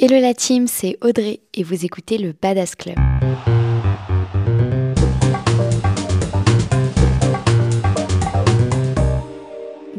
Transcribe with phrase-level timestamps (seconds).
[0.00, 2.94] Hello la team, c'est Audrey et vous écoutez le Badass Club.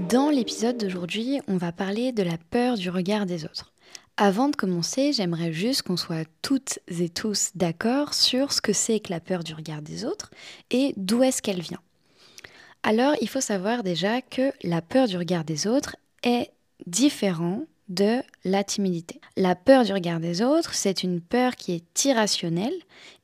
[0.10, 3.74] Dans l'épisode d'aujourd'hui, on va parler de la peur du regard des autres.
[4.16, 9.02] Avant de commencer, j'aimerais juste qu'on soit toutes et tous d'accord sur ce que c'est
[9.02, 10.32] que la peur du regard des autres
[10.72, 11.82] et d'où est-ce qu'elle vient.
[12.84, 16.52] Alors, il faut savoir déjà que la peur du regard des autres est
[16.88, 19.20] différente de la timidité.
[19.36, 22.74] La peur du regard des autres, c'est une peur qui est irrationnelle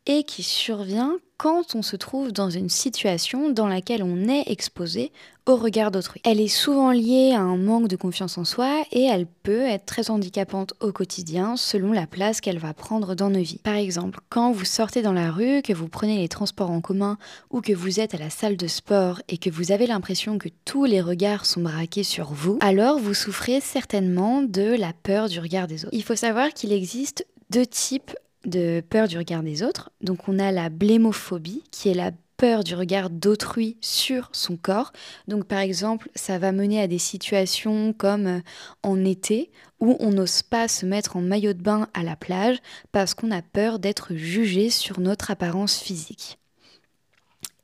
[0.07, 5.11] et qui survient quand on se trouve dans une situation dans laquelle on est exposé
[5.45, 6.21] au regard d'autrui.
[6.23, 9.85] Elle est souvent liée à un manque de confiance en soi et elle peut être
[9.85, 13.59] très handicapante au quotidien selon la place qu'elle va prendre dans nos vies.
[13.63, 17.17] Par exemple, quand vous sortez dans la rue, que vous prenez les transports en commun
[17.51, 20.49] ou que vous êtes à la salle de sport et que vous avez l'impression que
[20.63, 25.39] tous les regards sont braqués sur vous, alors vous souffrez certainement de la peur du
[25.39, 25.93] regard des autres.
[25.93, 28.15] Il faut savoir qu'il existe deux types
[28.45, 29.91] de peur du regard des autres.
[30.01, 34.91] Donc on a la blémophobie, qui est la peur du regard d'autrui sur son corps.
[35.27, 38.39] Donc par exemple, ça va mener à des situations comme euh,
[38.83, 42.57] en été où on n'ose pas se mettre en maillot de bain à la plage
[42.91, 46.37] parce qu'on a peur d'être jugé sur notre apparence physique.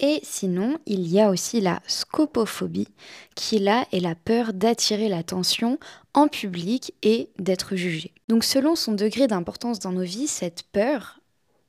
[0.04, 2.88] Et sinon, il y a aussi la scopophobie,
[3.36, 5.78] qui là est la peur d'attirer l'attention
[6.16, 8.12] en public et d'être jugé.
[8.28, 11.20] Donc selon son degré d'importance dans nos vies, cette peur,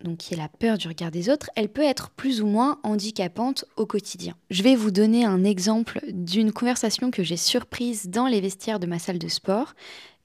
[0.03, 2.81] donc qui est la peur du regard des autres, elle peut être plus ou moins
[2.83, 4.35] handicapante au quotidien.
[4.51, 8.87] Je vais vous donner un exemple d'une conversation que j'ai surprise dans les vestiaires de
[8.87, 9.75] ma salle de sport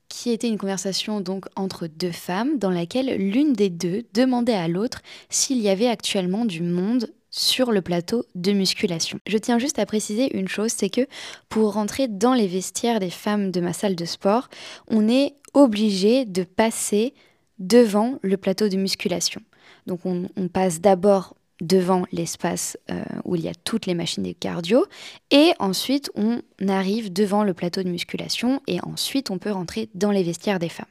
[0.10, 4.70] qui était une conversation donc entre deux femmes dans laquelle l'une des deux demandait à
[4.70, 9.20] l'autre s'il y avait actuellement du monde sur le plateau de musculation.
[9.28, 11.08] Je tiens juste à préciser une chose, c'est que
[11.50, 14.50] pour rentrer dans les vestiaires des femmes de ma salle de sport,
[14.88, 17.14] on est obligé de passer
[17.60, 19.42] devant le plateau de musculation.
[19.86, 24.32] Donc on, passe d'abord devant l'espace euh, où il y a toutes les machines de
[24.32, 24.86] cardio
[25.32, 30.12] et ensuite on arrive devant le plateau de musculation et ensuite on peut rentrer dans
[30.12, 30.86] les vestiaires des femmes.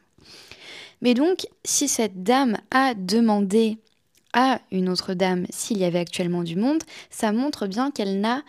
[1.03, 3.79] Mais donc si cette dame a demandé
[4.71, 8.43] une autre dame s'il y avait actuellement du monde, ça montre bien qu'elle n'a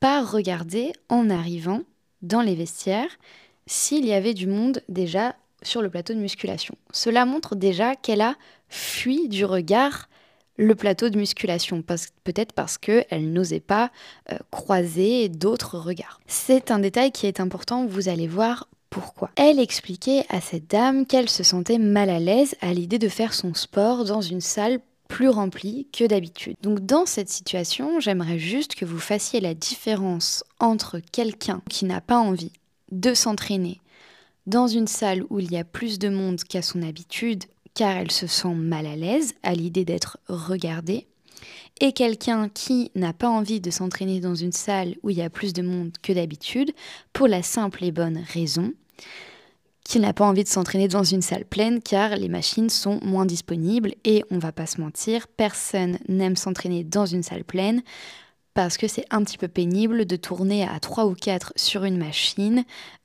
[0.00, 1.82] pas regardé en arrivant
[2.22, 3.18] dans les vestiaires
[3.66, 6.74] s'il y avait du monde déjà sur le plateau de musculation.
[6.92, 8.36] Cela montre déjà qu'elle a
[8.68, 10.08] fui du regard
[10.56, 13.90] le plateau de musculation, peut-être parce qu'elle n'osait pas
[14.30, 16.20] euh, croiser d'autres regards.
[16.26, 19.30] C'est un détail qui est important, vous allez voir pourquoi.
[19.34, 23.34] Elle expliquait à cette dame qu'elle se sentait mal à l'aise à l'idée de faire
[23.34, 24.78] son sport dans une salle
[25.08, 26.56] plus rempli que d'habitude.
[26.62, 32.00] Donc dans cette situation, j'aimerais juste que vous fassiez la différence entre quelqu'un qui n'a
[32.00, 32.52] pas envie
[32.90, 33.80] de s'entraîner
[34.46, 37.44] dans une salle où il y a plus de monde qu'à son habitude
[37.74, 41.06] car elle se sent mal à l'aise à l'idée d'être regardée,
[41.80, 45.30] et quelqu'un qui n'a pas envie de s'entraîner dans une salle où il y a
[45.30, 46.72] plus de monde que d'habitude
[47.12, 48.72] pour la simple et bonne raison
[49.84, 53.26] qu'il n'a pas envie de s'entraîner dans une salle pleine car les machines sont moins
[53.26, 57.82] disponibles et on va pas se mentir, personne n'aime s'entraîner dans une salle pleine
[58.54, 61.98] parce que c'est un petit peu pénible de tourner à 3 ou 4 sur une
[61.98, 62.64] machine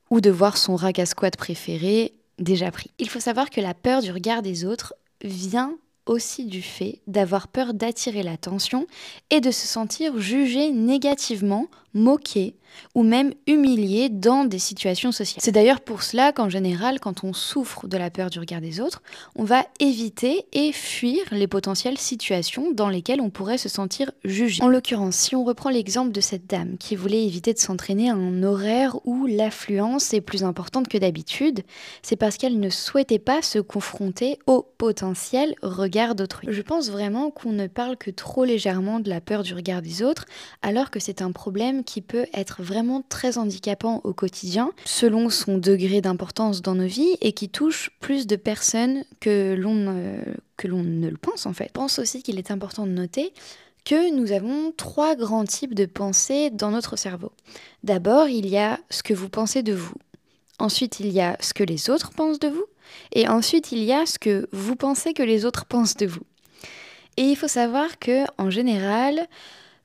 [0.09, 2.91] ou de voir son rack à squat préféré déjà pris.
[2.99, 5.75] Il faut savoir que la peur du regard des autres vient
[6.05, 8.87] aussi du fait d'avoir peur d'attirer l'attention
[9.29, 12.55] et de se sentir jugé négativement, moqué
[12.95, 15.41] ou même humilié dans des situations sociales.
[15.43, 18.79] C'est d'ailleurs pour cela qu'en général, quand on souffre de la peur du regard des
[18.79, 19.01] autres,
[19.35, 24.63] on va éviter et fuir les potentielles situations dans lesquelles on pourrait se sentir jugé.
[24.63, 28.13] En l'occurrence, si on reprend l'exemple de cette dame qui voulait éviter de s'entraîner à
[28.13, 31.61] un horaire où l'affluence est plus importante que d'habitude,
[32.01, 36.47] c'est parce qu'elle ne souhaitait pas se confronter au potentiel regard d'autrui.
[36.51, 40.03] Je pense vraiment qu'on ne parle que trop légèrement de la peur du regard des
[40.03, 40.25] autres,
[40.61, 45.57] alors que c'est un problème qui peut être vraiment très handicapant au quotidien, selon son
[45.57, 50.23] degré d'importance dans nos vies, et qui touche plus de personnes que l'on
[50.57, 51.67] que l'on ne le pense en fait.
[51.67, 53.33] Je pense aussi qu'il est important de noter
[53.85, 57.31] que nous avons trois grands types de pensées dans notre cerveau.
[57.83, 59.95] D'abord, il y a ce que vous pensez de vous.
[60.59, 62.65] Ensuite, il y a ce que les autres pensent de vous.
[63.13, 66.21] Et ensuite, il y a ce que vous pensez que les autres pensent de vous.
[67.17, 69.27] Et il faut savoir que, en général,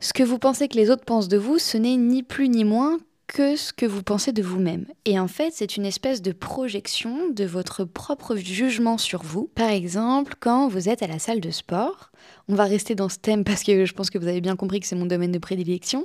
[0.05, 2.63] ce que vous pensez que les autres pensent de vous, ce n'est ni plus ni
[2.63, 4.85] moins que ce que vous pensez de vous-même.
[5.07, 9.51] Et en fait, c'est une espèce de projection de votre propre jugement sur vous.
[9.55, 12.11] Par exemple, quand vous êtes à la salle de sport,
[12.49, 14.79] on va rester dans ce thème parce que je pense que vous avez bien compris
[14.79, 16.05] que c'est mon domaine de prédilection,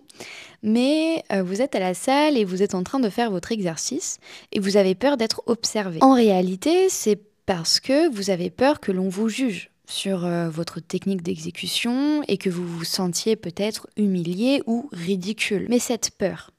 [0.64, 3.52] mais euh, vous êtes à la salle et vous êtes en train de faire votre
[3.52, 4.20] exercice
[4.54, 6.00] et vous avez peur d'être observé.
[6.02, 10.80] En réalité, c'est parce que vous avez peur que l'on vous juge sur euh, votre
[10.80, 15.66] technique d'exécution et que vous vous sentiez peut-être humilié ou ridicule.
[15.70, 16.52] Mais cette peur,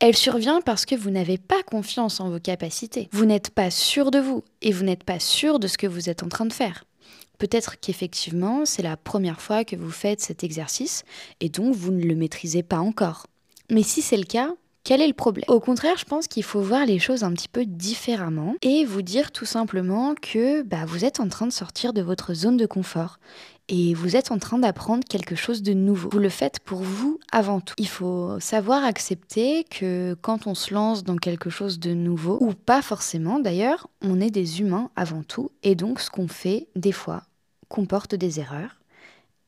[0.00, 3.08] elle survient parce que vous n'avez pas confiance en vos capacités.
[3.12, 6.10] Vous n'êtes pas sûr de vous et vous n'êtes pas sûr de ce que vous
[6.10, 6.84] êtes en train de faire.
[7.38, 11.04] Peut-être qu'effectivement, c'est la première fois que vous faites cet exercice
[11.40, 13.26] et donc vous ne le maîtrisez pas encore.
[13.70, 14.50] Mais si c'est le cas,
[14.84, 15.46] quel est le problème?
[15.48, 19.00] Au contraire, je pense qu'il faut voir les choses un petit peu différemment et vous
[19.00, 22.66] dire tout simplement que bah, vous êtes en train de sortir de votre zone de
[22.66, 23.18] confort
[23.68, 26.10] et vous êtes en train d'apprendre quelque chose de nouveau.
[26.12, 27.74] Vous le faites pour vous avant tout.
[27.78, 32.52] Il faut savoir accepter que quand on se lance dans quelque chose de nouveau, ou
[32.52, 36.92] pas forcément d'ailleurs, on est des humains avant tout et donc ce qu'on fait des
[36.92, 37.22] fois
[37.70, 38.76] comporte des erreurs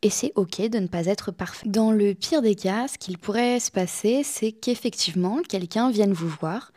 [0.02, 1.69] et c'est ok de ne pas être parfait.
[1.69, 6.28] Dans le pire des cas, ce qu'il pourrait se passer, c'est qu'effectivement, quelqu'un vienne vous
[6.28, 6.72] voir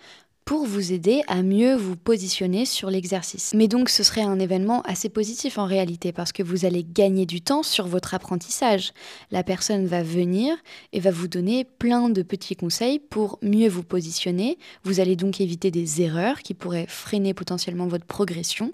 [0.50, 3.54] pour vous aider à mieux vous positionner sur l'exercice.
[3.54, 7.27] Mais donc ce serait un événement assez positif en réalité parce que vous allez gagner
[7.27, 8.92] du temps sur votre apprentissage.
[9.30, 10.57] La personne va venir
[10.92, 14.57] et va vous donner plein de petits conseils pour mieux vous positionner.
[14.83, 18.74] Vous allez donc éviter des erreurs qui pourraient freiner potentiellement votre progression.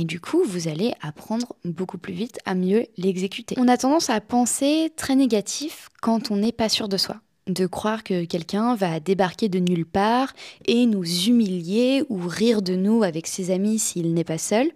[0.00, 3.56] Et du coup, vous allez apprendre beaucoup plus vite à mieux l'exécuter.
[3.58, 7.16] On a tendance à penser très négatif quand on n'est pas sûr de soi.
[7.48, 10.34] De croire que quelqu'un va débarquer de nulle part
[10.66, 14.70] et nous humilier ou rire de nous avec ses amis s'il n'est pas seul.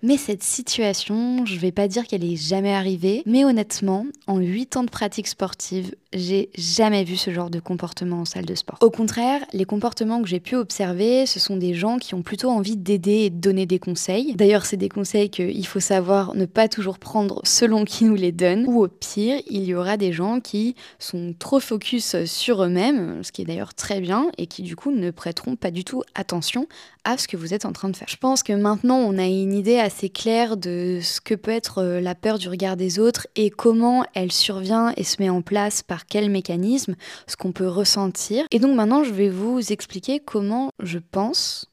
[0.00, 4.76] Mais cette situation, je vais pas dire qu'elle est jamais arrivée, mais honnêtement, en 8
[4.76, 8.78] ans de pratique sportive, j'ai jamais vu ce genre de comportement en salle de sport.
[8.80, 12.50] Au contraire, les comportements que j'ai pu observer, ce sont des gens qui ont plutôt
[12.50, 14.34] envie d'aider et de donner des conseils.
[14.34, 18.32] D'ailleurs, c'est des conseils qu'il faut savoir ne pas toujours prendre selon qui nous les
[18.32, 18.64] donne.
[18.66, 23.32] Ou au pire, il y aura des gens qui sont trop focus sur eux-mêmes, ce
[23.32, 26.66] qui est d'ailleurs très bien, et qui du coup ne prêteront pas du tout attention
[27.04, 28.08] à ce que vous êtes en train de faire.
[28.08, 31.78] Je pense que maintenant on a une idée assez claire de ce que peut être
[31.78, 35.42] euh, la peur du regard des autres et comment elle survient et se met en
[35.42, 36.94] place, par quel mécanisme,
[37.26, 38.44] ce qu'on peut ressentir.
[38.50, 41.66] Et donc maintenant je vais vous expliquer comment je pense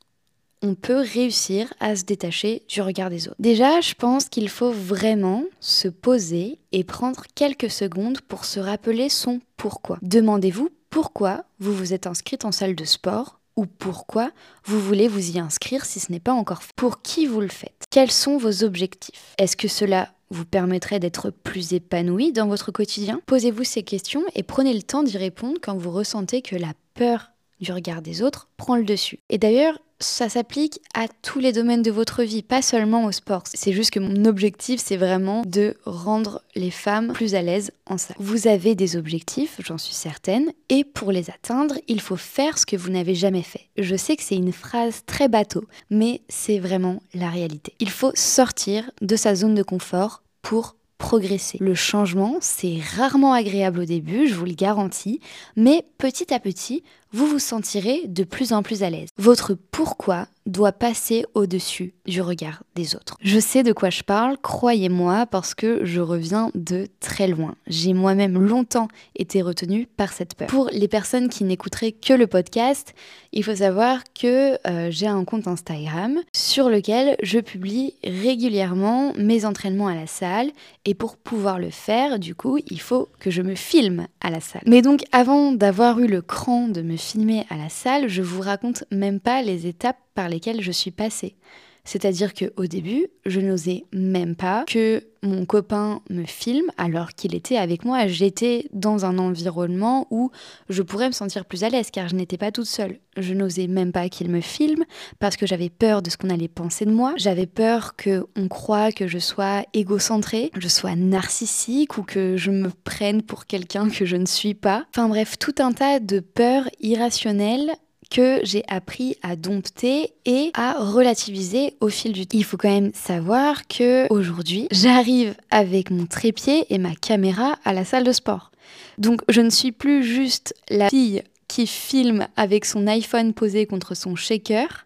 [0.61, 3.37] on peut réussir à se détacher du regard des autres.
[3.39, 9.09] Déjà, je pense qu'il faut vraiment se poser et prendre quelques secondes pour se rappeler
[9.09, 9.99] son pourquoi.
[10.01, 14.31] Demandez-vous pourquoi vous vous êtes inscrite en salle de sport ou pourquoi
[14.63, 16.71] vous voulez vous y inscrire si ce n'est pas encore fait.
[16.77, 17.83] Pour qui vous le faites?
[17.89, 19.35] Quels sont vos objectifs?
[19.37, 23.19] Est-ce que cela vous permettrait d'être plus épanoui dans votre quotidien?
[23.25, 27.31] Posez-vous ces questions et prenez le temps d'y répondre quand vous ressentez que la peur
[27.59, 29.19] du regard des autres prend le dessus.
[29.29, 33.43] Et d'ailleurs, ça s'applique à tous les domaines de votre vie, pas seulement au sport.
[33.45, 37.97] C'est juste que mon objectif, c'est vraiment de rendre les femmes plus à l'aise en
[37.97, 38.13] ça.
[38.17, 42.65] Vous avez des objectifs, j'en suis certaine, et pour les atteindre, il faut faire ce
[42.65, 43.67] que vous n'avez jamais fait.
[43.77, 47.73] Je sais que c'est une phrase très bateau, mais c'est vraiment la réalité.
[47.79, 51.57] Il faut sortir de sa zone de confort pour progresser.
[51.61, 55.21] Le changement, c'est rarement agréable au début, je vous le garantis,
[55.55, 59.09] mais petit à petit, vous vous sentirez de plus en plus à l'aise.
[59.17, 63.15] Votre pourquoi doit passer au-dessus du regard des autres.
[63.21, 67.55] Je sais de quoi je parle, croyez-moi, parce que je reviens de très loin.
[67.67, 70.47] J'ai moi-même longtemps été retenue par cette peur.
[70.47, 72.93] Pour les personnes qui n'écouteraient que le podcast,
[73.31, 79.45] il faut savoir que euh, j'ai un compte Instagram sur lequel je publie régulièrement mes
[79.45, 80.49] entraînements à la salle
[80.85, 84.39] et pour pouvoir le faire, du coup, il faut que je me filme à la
[84.39, 84.63] salle.
[84.65, 88.41] Mais donc avant d'avoir eu le cran de me filmer à la salle, je vous
[88.41, 91.35] raconte même pas les étapes par lesquelles je suis passée.
[91.83, 97.57] C'est-à-dire qu'au début, je n'osais même pas que mon copain me filme alors qu'il était
[97.57, 98.07] avec moi.
[98.07, 100.31] J'étais dans un environnement où
[100.69, 102.99] je pourrais me sentir plus à l'aise car je n'étais pas toute seule.
[103.17, 104.85] Je n'osais même pas qu'il me filme
[105.19, 107.13] parce que j'avais peur de ce qu'on allait penser de moi.
[107.17, 112.69] J'avais peur qu'on croie que je sois égocentrée, je sois narcissique ou que je me
[112.83, 114.85] prenne pour quelqu'un que je ne suis pas.
[114.95, 117.71] Enfin bref, tout un tas de peurs irrationnelles
[118.09, 122.37] que j'ai appris à dompter et à relativiser au fil du temps.
[122.37, 127.73] Il faut quand même savoir que aujourd'hui, j'arrive avec mon trépied et ma caméra à
[127.73, 128.51] la salle de sport.
[128.97, 133.95] Donc je ne suis plus juste la fille qui filme avec son iPhone posé contre
[133.95, 134.85] son shaker,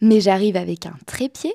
[0.00, 1.54] mais j'arrive avec un trépied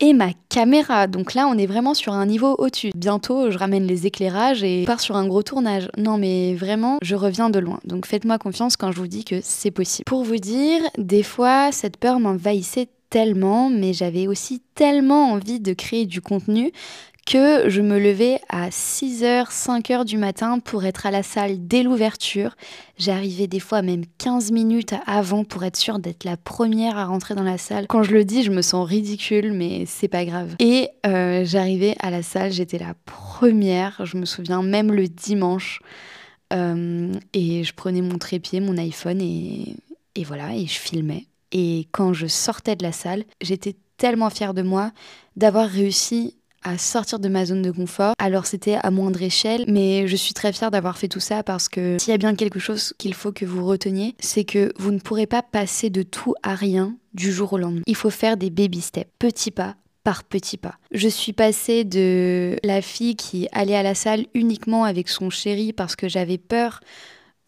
[0.00, 1.06] et ma caméra.
[1.06, 2.90] Donc là, on est vraiment sur un niveau au-dessus.
[2.94, 5.88] Bientôt, je ramène les éclairages et pars sur un gros tournage.
[5.96, 7.80] Non, mais vraiment, je reviens de loin.
[7.84, 10.04] Donc faites-moi confiance quand je vous dis que c'est possible.
[10.06, 15.72] Pour vous dire, des fois, cette peur m'envahissait tellement, mais j'avais aussi tellement envie de
[15.72, 16.72] créer du contenu
[17.28, 21.82] que je me levais à 6h, 5h du matin pour être à la salle dès
[21.82, 22.56] l'ouverture.
[22.96, 27.34] J'arrivais des fois même 15 minutes avant pour être sûre d'être la première à rentrer
[27.34, 27.86] dans la salle.
[27.86, 30.56] Quand je le dis, je me sens ridicule, mais c'est pas grave.
[30.58, 35.80] Et euh, j'arrivais à la salle, j'étais la première, je me souviens même le dimanche.
[36.54, 39.76] Euh, et je prenais mon trépied, mon iPhone et,
[40.14, 41.26] et voilà, et je filmais.
[41.52, 44.92] Et quand je sortais de la salle, j'étais tellement fière de moi
[45.36, 46.38] d'avoir réussi
[46.76, 48.14] sortir de ma zone de confort.
[48.18, 51.68] Alors c'était à moindre échelle, mais je suis très fière d'avoir fait tout ça parce
[51.68, 54.90] que s'il y a bien quelque chose qu'il faut que vous reteniez, c'est que vous
[54.90, 57.82] ne pourrez pas passer de tout à rien du jour au lendemain.
[57.86, 60.74] Il faut faire des baby steps, petits pas, par petits pas.
[60.90, 65.72] Je suis passée de la fille qui allait à la salle uniquement avec son chéri
[65.72, 66.80] parce que j'avais peur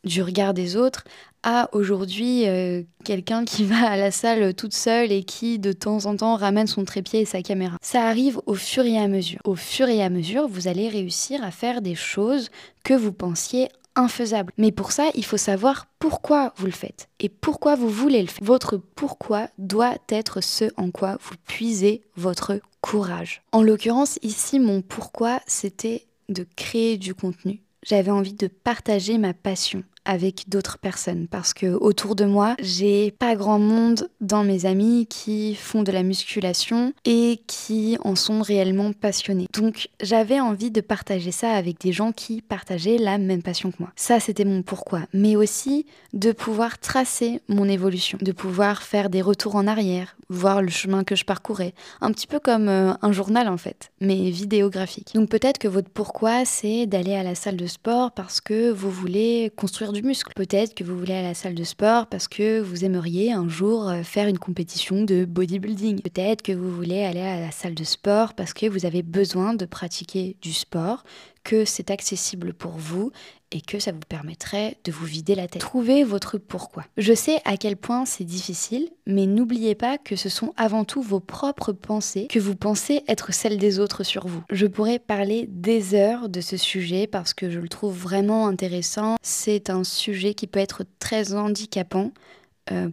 [0.05, 1.05] du regard des autres
[1.43, 6.07] à aujourd'hui euh, quelqu'un qui va à la salle toute seule et qui de temps
[6.07, 7.77] en temps ramène son trépied et sa caméra.
[7.83, 9.41] Ça arrive au fur et à mesure.
[9.45, 12.51] Au fur et à mesure, vous allez réussir à faire des choses
[12.85, 14.53] que vous pensiez infaisable.
[14.57, 18.29] Mais pour ça, il faut savoir pourquoi vous le faites et pourquoi vous voulez le
[18.29, 18.43] faire.
[18.43, 23.43] Votre pourquoi doit être ce en quoi vous puisez votre courage.
[23.53, 27.61] En l'occurrence, ici, mon pourquoi, c'était de créer du contenu.
[27.83, 33.13] J'avais envie de partager ma passion avec d'autres personnes parce que autour de moi, j'ai
[33.13, 38.43] pas grand monde dans mes amis qui font de la musculation et qui en sont
[38.43, 39.47] réellement passionnés.
[39.53, 43.77] Donc, j'avais envie de partager ça avec des gens qui partageaient la même passion que
[43.79, 43.93] moi.
[43.95, 49.23] Ça, c'était mon pourquoi, mais aussi de pouvoir tracer mon évolution, de pouvoir faire des
[49.23, 53.13] retours en arrière, voir le chemin que je parcourais, un petit peu comme euh, un
[53.13, 55.13] journal en fait, mais vidéographique.
[55.15, 58.91] Donc peut-être que votre pourquoi c'est d'aller à la salle de sport parce que vous
[58.91, 60.00] voulez construire du
[60.35, 63.49] Peut-être que vous voulez aller à la salle de sport parce que vous aimeriez un
[63.49, 66.01] jour euh, faire une compétition de bodybuilding.
[66.01, 69.55] Peut-être que vous voulez aller à la salle de sport parce que vous avez besoin
[69.55, 71.05] de pratiquer du sport,
[71.45, 73.13] que c'est accessible pour vous
[73.53, 75.61] et que ça vous permettrait de vous vider la tête.
[75.61, 76.85] Trouvez votre pourquoi.
[76.97, 81.03] Je sais à quel point c'est difficile, mais n'oubliez pas que ce sont avant tout
[81.03, 84.43] vos propres pensées que vous pensez être celles des autres sur vous.
[84.51, 89.17] Je pourrais parler des heures de ce sujet parce que je le trouve vraiment intéressant.
[89.23, 92.13] C'est un sujet qui peut être très handicapant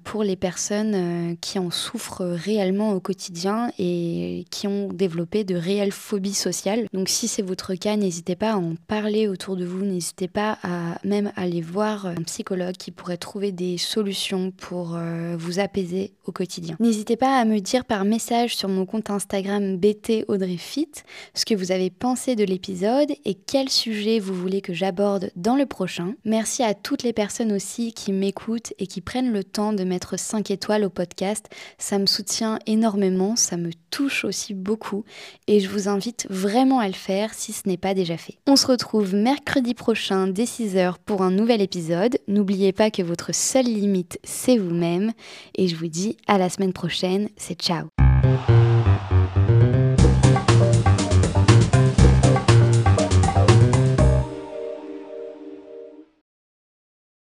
[0.04, 5.56] pour les personnes euh, qui en souffrent réellement au quotidien et qui ont développé de
[5.56, 6.88] réelles phobies sociales.
[6.94, 10.58] Donc si c'est votre cas, n'hésitez pas à en parler autour de vous, n'hésitez pas
[10.64, 16.14] à même aller voir un psychologue qui pourrait trouver des solutions pour euh, vous apaiser
[16.26, 16.76] au quotidien.
[16.80, 20.92] N'hésitez pas à me dire par message sur mon compte Instagram BT Audrey Fit
[21.34, 25.56] ce que vous avez pensé de l'épisode et quel sujet vous voulez que j'aborde dans
[25.56, 26.14] le prochain.
[26.26, 30.18] Merci à toutes les personnes aussi qui m'écoutent et qui prennent le temps de mettre
[30.18, 31.48] 5 étoiles au podcast.
[31.78, 35.04] Ça me soutient énormément, ça me touche aussi beaucoup
[35.48, 38.38] et je vous invite vraiment à le faire si ce n'est pas déjà fait.
[38.48, 42.18] On se retrouve mercredi prochain dès 6h pour un nouvel épisode.
[42.28, 45.12] N'oubliez pas que votre seule limite, c'est vous-même
[45.56, 47.30] et je vous dis à la semaine prochaine.
[47.38, 48.07] C'est ciao